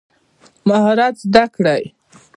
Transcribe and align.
مهارت 0.67 1.15
زده 1.23 1.45
کړئ 1.55 1.81